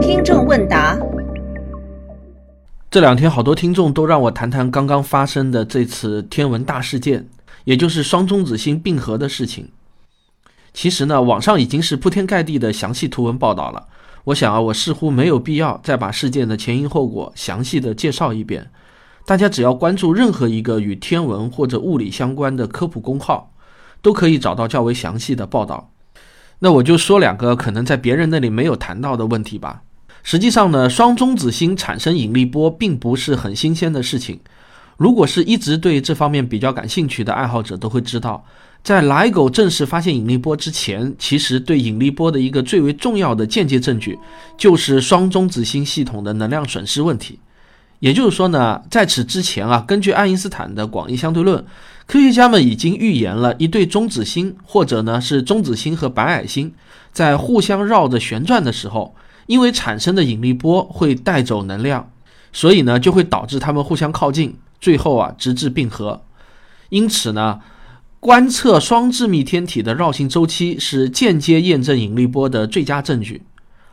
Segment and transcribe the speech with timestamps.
[0.00, 0.98] 听众问答：
[2.90, 7.28] 这两天好多听众都让我谈谈刚刚发生的这次天文大事件，
[7.62, 9.68] 也就是双中子星并合的事情。
[10.74, 13.86] 其实呢，网上已经是铺天盖地的详细图文报道了。
[14.24, 18.68] 我想啊，我似乎没有必要再把事件的前因后果详细的介绍一遍。
[19.24, 23.52] 大家只要关注任何一个与天文或者物理相关的科普公号，
[24.02, 25.89] 都可以找到较为详细的报道。
[26.60, 29.82] 那我就说两个可能在别人那里没有谈到的问题吧。
[30.22, 34.38] 实际上呢，双中子星产生引力波并不是很新鲜的事情。
[34.98, 38.44] 如果是一直对这方面比较感兴趣的爱好者都会知道，
[38.82, 44.18] 在莱狗正式发现引力波之前，其实对引力波的一个最为重要的间接证据，
[44.58, 47.40] 就是双中子星系统的能量损失问题。
[48.00, 51.64] 也就是说呢，在此之前啊，根据爱因斯坦的广义相对论，
[52.10, 56.74] 科学家们已经预言了一对中子星，或者呢是中子星和白矮星，
[57.12, 59.14] 在互相绕着旋转的时候，
[59.46, 62.10] 因为产生的引力波会带走能量，
[62.52, 66.22] 所以呢就会导致它们互相靠近，最后啊直至并合。
[66.88, 67.60] 因此呢，
[68.18, 73.42] 观测双致密天体的绕行周期是间接验证引力波的最佳证据。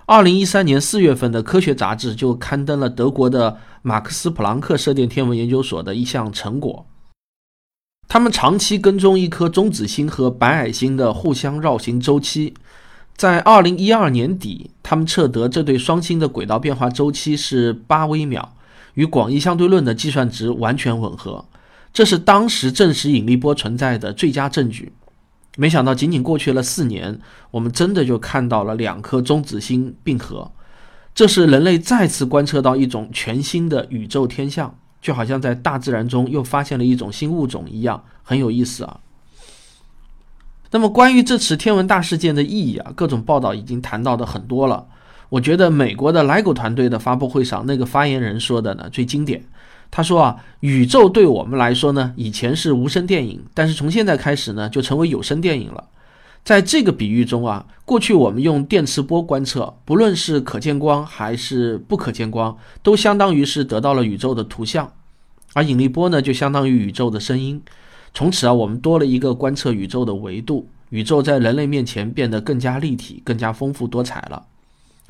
[0.07, 6.87] 二零一三年四月份的科学杂志就刊登了德国的马克思普朗克射电天文研究所的一项成果。
[8.07, 12.53] 他们长期跟踪一颗中子星和白矮星的互相绕行周期，
[13.15, 18.55] 在二零一二年底，他们测得这对双星的轨道变化周期是八微秒，
[18.93, 21.45] 与广义相对论的计算值完全吻合。
[21.91, 24.93] 这是当时证实引力波存在的最佳证据。
[25.57, 27.19] 没想到，仅仅过去了四年，
[27.51, 30.51] 我们真的就看到了两颗中子星并合。
[31.15, 34.77] 这是人类再次观测到一种全新的宇宙天象，
[35.07, 38.99] 就好像在大自然中又发现了一种新物种一样，很有意思啊。
[40.71, 44.85] 那么，关于这次天文大事件的意义啊，各种报道已经谈到的很多了。
[45.29, 49.45] 我觉得美国的莱狗团队的发布会上，那个发言人说的呢最经典。
[49.89, 55.85] 他说啊，宇宙对我们来说呢，以前是无声电影，但是从现在开始呢，就成为有声电影了。
[56.43, 64.89] 在这个比喻中啊，过去我们用电磁波观测，不论是可见光还是不可见光，都相当于是得到了宇宙的图像，
[65.57, 67.59] 而引力波呢，就相当于宇宙的声音。
[68.13, 74.45] 从此啊，我们多了一个观测宇宙的维度，宇宙在人类面前变得更加立体、更加丰富多彩了。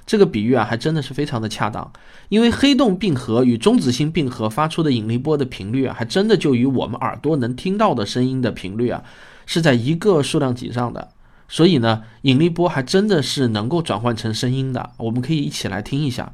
[0.06, 1.92] 这个比喻啊，还真的是非常的恰当，
[2.30, 9.04] 因为黑洞并合与中子星并合发出的引力波的频率啊，还真的就与我们耳朵能听到的声音的频率啊，
[9.46, 11.10] 是在一个数量级上的。
[11.50, 14.92] 所以呢，引力波还真的是能够转换成声音的。
[14.96, 16.32] 我们可以一起来听一下。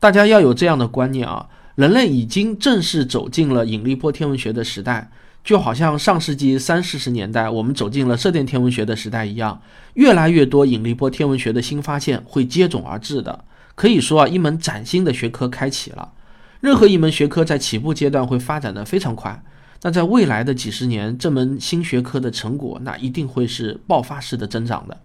[0.00, 5.10] 大家要有这样的观念啊，人类已经正式走进了引力波天文学的时代，
[5.44, 9.60] 就好像上世纪三四十年代我们走进了射电天文学的时代一样，
[9.92, 13.44] 越来越多引力波天文学的新发现会接踵而至的。
[13.74, 16.12] 可以说啊，一门崭新的学科开启了。
[16.60, 19.42] 任何一门学科在起步阶段会发展的非常快，
[19.82, 24.98] 那在未来的几十年，这门新学科的成果那一定会是爆发式的增长的。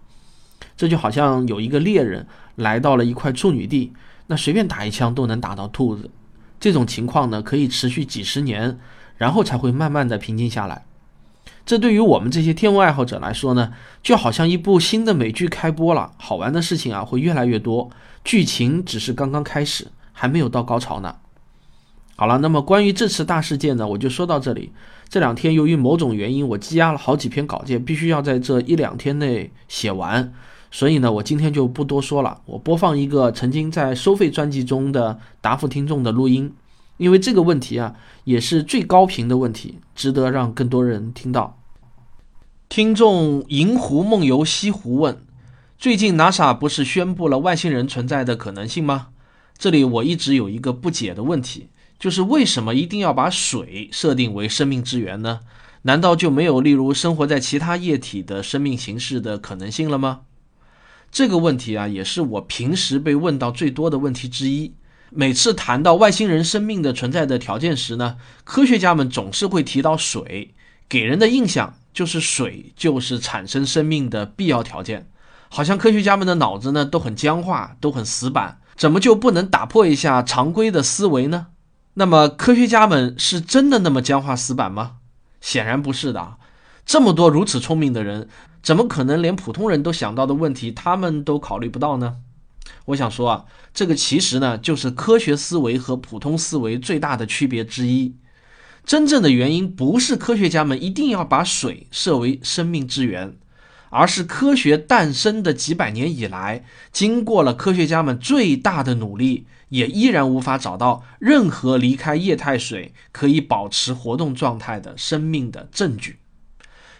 [0.74, 3.92] 这就好像有一个猎人来到了一块处女地。
[4.28, 6.10] 那随便打一枪都能打到兔子，
[6.58, 8.78] 这种情况呢可以持续几十年，
[9.16, 10.84] 然后才会慢慢的平静下来。
[11.64, 13.72] 这对于我们这些天文爱好者来说呢，
[14.02, 17.90] 就好像一部新的美剧开播了，好玩的事情啊会越来越多，
[18.24, 21.16] 剧情只是刚刚开始，还没有到高潮呢。
[22.14, 24.72] 好了，那么关于这次大事件呢，我就说到这里。
[25.08, 30.32] 这两天由于某种原因，我积压了好几篇稿件，必须要在这一两天内写完。
[30.76, 32.42] 所以呢，我今天就不多说了。
[32.44, 36.52] 我播放一个曾经在收费专辑中的答复听众的录音，
[36.98, 37.94] 因为这个问题啊，
[38.24, 41.58] 也是最高频的问题，值得让更多人听到。
[42.68, 45.16] 听众银湖梦游西湖问：
[45.78, 49.06] 最近 NASA 不是宣布了外星人存在的可能性吗？
[49.56, 55.40] 这里我一直有一个不解的问题，就是为什么一定要把水设定为生命之源呢？
[55.84, 60.20] 难道就没有例如生活在其他液体的生命形式的可能性了吗？
[61.16, 64.74] 这个问题啊，也是我平时被问到最多的问题之一。
[65.08, 70.52] 每次谈到外星人生命的存在的条件时呢，科学家们总是会提到水，
[70.86, 75.08] 给人的印象就是水就是产生生命的必要条件。
[75.48, 81.46] 好像科学家们的脑子呢都很僵化，都很死板，怎么就不能打破一下常规的思维呢？
[81.94, 84.96] 那么科学家们是真的那么僵化死板吗？
[85.40, 86.34] 显然不是的。
[86.84, 88.28] 这么多如此聪明的人。
[88.66, 92.16] 怎么可能连普通人都想到的问题，他们都考虑不到呢？
[92.86, 98.16] 我想说啊，这个其实呢，就是科学思维和普通思维最大的区别之一。
[98.84, 103.36] 真正的原因不是科学家们一定要把水设为生命之源，
[103.90, 116.18] 而是科学诞生的几百年以来，经过了科学家们最大的努力，也依然无法找到任何离开液态水可以保持活动状态的生命的证据。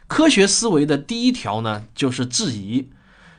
[0.06, 2.90] 科学思维的第一条呢，就是质疑。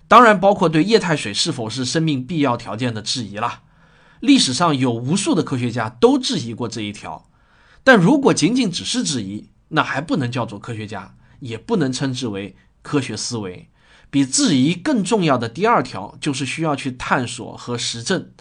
[0.08, 3.64] 当然，包括对液态水是否是生命必要条件的质疑了。
[4.20, 7.30] 历史上有无数的科学家都质疑过这一条，
[7.84, 13.70] 但如果仅仅只是质疑，那还不能叫做科学家，也不能称之为科学思维。
[14.10, 18.32] 比质疑更重要的第二条，就是需要去探索和实证。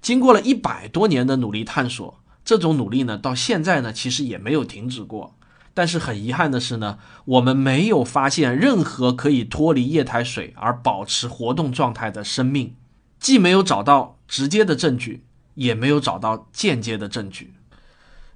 [0.00, 5.36] 经过了一百多年的努力探索，这种努力呢，到现在呢，其实也没有停止过。
[5.80, 12.76] 但是很遗憾的是呢，我们没有发现任何可以脱离液态水而保持活动状态的生命，
[13.18, 15.24] 既没有找到直接的证据，
[15.54, 17.54] 也没有找到间接的证据。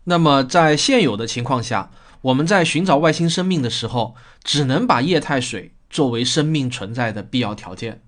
[0.05, 1.91] 那么在现有的情况下，
[2.23, 8.01] 我们在寻找外星生命的时候，只能把液态水作为生命存在的必要条件。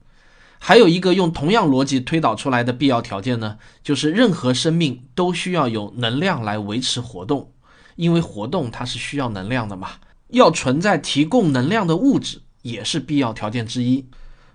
[0.58, 7.52] 还有一个用同样逻辑推导出来的必要条件呢，就是任何生命都需要有能量来维持活动。
[7.96, 9.88] 因为活动它是需要能量的嘛，
[10.28, 14.06] 要存在提供能量的物质也是必要条件之一。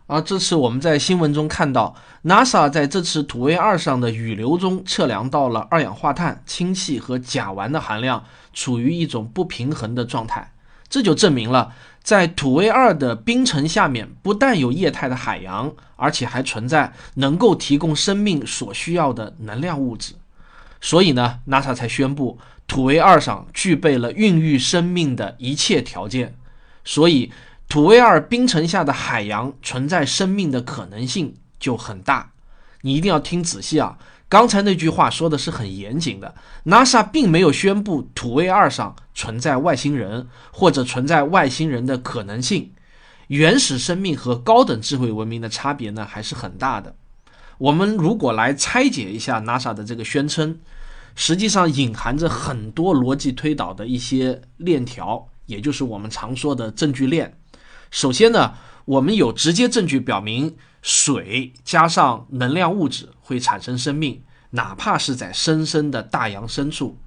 [0.07, 10.51] 而这次我们在新闻中看到，NASA 在这次土卫二上的雨流中测量到了二氧化碳、氢气和甲烷的含量处于一种不平衡的状态，
[10.89, 11.73] 这就证明了
[12.03, 20.15] 在土卫二的冰层下面不但有液态的海洋，而且还存在能够提供生命所需要的能量物质。
[20.81, 22.37] 所以呢，NASA 才宣布。
[22.67, 26.37] 土卫二上具备了孕育生命的一切条件，
[26.85, 27.29] 所以
[27.67, 32.31] 土卫二冰层下的海洋存在生命的可能性就很大。
[32.79, 33.97] 你一定要听仔细啊！
[34.29, 36.33] 刚才那句话说的是很严谨的。
[36.63, 42.71] NASA 并没有宣布土卫二上存在外星人或者存在外星人的可能性。
[43.27, 46.95] 原始生命和高等智慧文明的差别呢，还是很大的。
[47.61, 50.59] 我们如果来拆解一下 NASA 的这个宣称。
[51.13, 57.37] 实际上隐含着很多逻辑推导的一些链条，也就是我们常说的证据链。
[57.91, 58.53] 首先呢，
[58.85, 66.97] 我们有直接证据表明水加上能量物质会产生生命，哪怕是在深深的大洋深处。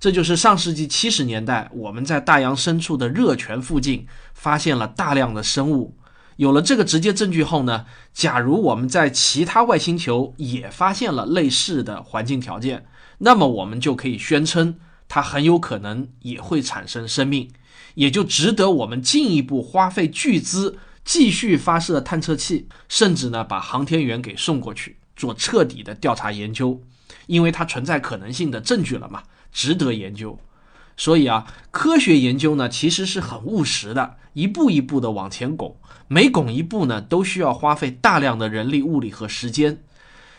[0.00, 5.94] 这就是上世纪七十年代我们在大洋深处的热泉附近发现了大量的生物。
[6.36, 12.86] 有了这个直接证据后呢，假如我们在其他外星球也发现了类似的环境条件。
[13.18, 17.50] 那么我们就可以宣称，它很有可能也会产生生命，
[17.94, 26.82] 也就值得我们进一步花费巨资继续发射探测器，甚至呢把航天员给送过去做彻底的调查研究，
[27.26, 30.36] 因为它存在可能性的证据了嘛，值得研究。
[30.96, 35.76] 所以啊，科学研究呢其实是很务实的，一步一步的往前拱，
[36.08, 39.82] 每拱一步呢都需要花费大量的人力、物力和时间。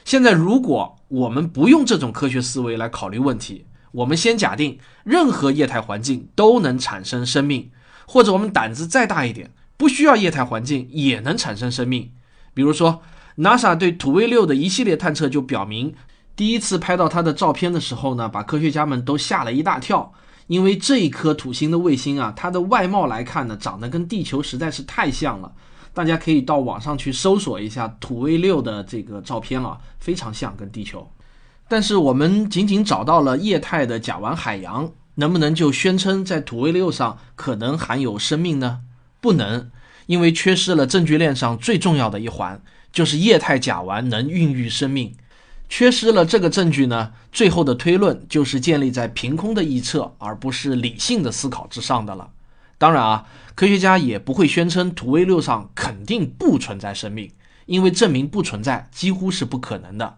[0.06, 7.72] 现在，如果我们不用这种科学思维来考虑问题，我们先假定任何液态环境都能产生生命，
[8.06, 12.12] 或者我们胆子再大一点，不需要液态环境也能产生生命。
[12.54, 13.02] 比如说
[13.38, 15.94] ，NASA 对土卫六的一系列探测就表明，
[16.36, 20.12] 第一次拍到它的照片的时候呢，把科学家们都吓了一大跳，
[20.48, 25.52] 因为这一颗土星的卫星啊，它的外貌来看呢，长得跟地球实在是太像了。
[25.94, 31.10] 大家可以到网上去搜索一下土卫六的这个照片啊，非常像跟地球。
[31.68, 38.82] 但是我们仅仅找到了液态的甲烷海洋，能不能就宣称在土卫六上可能含有生命呢？
[39.22, 39.72] 不能，
[40.08, 45.16] 因为缺失了证据链上最重要的一环，就是液态甲烷能孕育生命。
[45.70, 52.30] 缺失了这个证据呢，最后的推论就是建立在凭空的臆测，而不是理性的思考之上的了。
[52.78, 57.32] 当然啊，科学家也不会宣称土卫六上肯定不存在生命，
[57.66, 60.18] 因为证明不存在几乎是不可能的。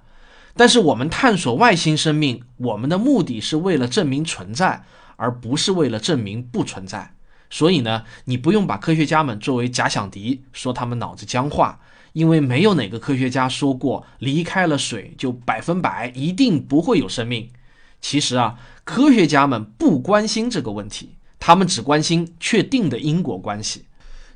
[0.57, 4.83] 但是我们探索外星生命，我们的目的是为了证明存在，
[5.15, 7.13] 而不是为了证明不存在。
[7.49, 11.79] 所以呢，你不用把科学家们作为假想敌，说他们脑子僵化，
[12.15, 17.49] 因为没有哪个科学家说过离开了水就百分百一定不会有生命。
[17.99, 21.17] 其实啊，科学家们不关心这个问题。
[21.39, 23.85] 他们只关心确定的因果关系，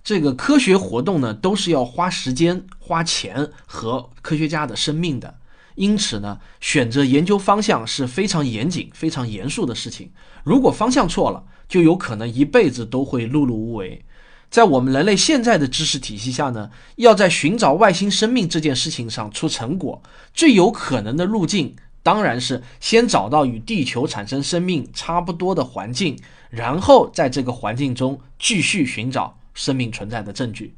[0.03, 5.39] 这个科学活动呢，都是要花时间、花钱和科学家的生命的。
[5.75, 10.11] 因此呢，选择研究方向是非常严谨、非常严肃的事情。
[10.43, 14.03] 如果方向错了，就有可能一辈子都会碌碌无为。
[14.49, 20.01] 在我们人类现在的知识体系下呢，要在寻找外星生命这件事情上出成果，
[20.33, 26.17] 最有可能的路径当然是先找到与地球产生生命差不多的环境，
[26.49, 30.73] 然后在这个环境中继续寻找生命存在的证据。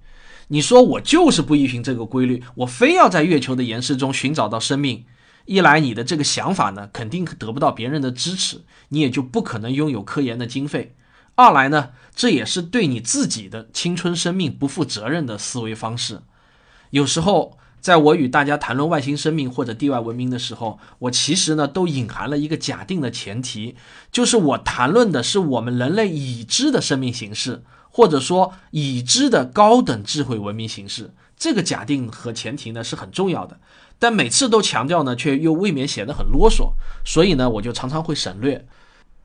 [0.49, 5.05] 你说我就是不依循这个规律，我非要在月球的岩石中寻找到生命。
[5.45, 10.93] 一来，你的这个想法呢，肯定得不到别人的支持，你也就不可能拥有科研的经费。
[11.35, 16.21] 二来呢，这也是对你自己的青春生命不负责任的思维方式。
[16.91, 23.75] 有时候，在我与大家谈论外星生命或者地外文明的时候，我其实呢都隐含了一个假定的前提，
[24.11, 31.13] 就是我谈论的是我们人类已知的生命形式，或者说已知的高等智慧文明形式。
[31.37, 33.59] 这个假定和前提呢是很重要的，
[33.97, 36.73] 但每次都强调呢，却又未免显得很啰嗦，
[37.03, 38.67] 所以呢，我就常常会省略。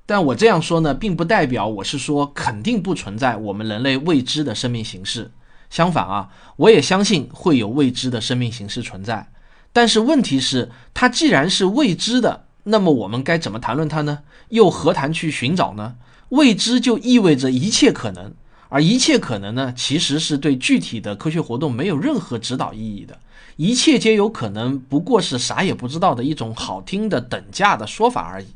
[0.06, 5.32] 但我这样说呢，并不代表我是说肯定不存在我们人类未知的生命形式。
[5.68, 9.28] 相反啊，我也相信会有未知的生命形式存在。
[9.72, 14.20] 但是问题是，它既然是未知的，那么我们该怎么谈论它呢？
[14.50, 15.96] 又何谈去寻找呢？
[16.28, 18.32] 未知就意味着一切可能，
[18.68, 23.18] 而一切可能呢，其实是对具体的科学活动没有任何指导意义的。
[23.56, 28.46] 一切皆有可能，不过是啥也不知道的一种好听的等价的说法而已。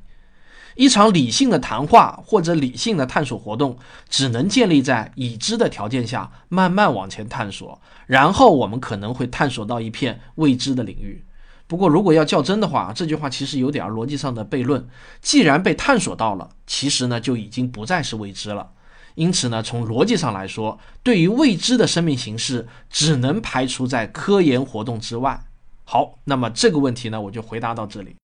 [0.80, 3.76] 一场理性的谈话或者理性的探索活动，
[4.08, 11.22] 只能建立在已知的条件下，慢慢往前探索，然后我们可能会探索到一片未知的领域。
[11.66, 14.88] 不过，如果要较真的话，这句话其实有点逻辑上的悖论。
[15.20, 18.70] 既然被探索到了，其实呢就已经不再是未知了。
[19.16, 25.44] 因此呢，从逻辑上来说，对于未知的生命形式，只能排除在科研活动之外。
[25.84, 28.16] 好，那么这个问题呢，我就回答到这里。